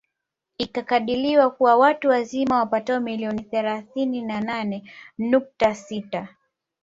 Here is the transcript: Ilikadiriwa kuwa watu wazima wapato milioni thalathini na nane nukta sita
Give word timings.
Ilikadiriwa 0.57 1.49
kuwa 1.51 1.75
watu 1.77 2.07
wazima 2.09 2.55
wapato 2.55 2.99
milioni 2.99 3.41
thalathini 3.43 4.21
na 4.21 4.41
nane 4.41 4.91
nukta 5.17 5.75
sita 5.75 6.35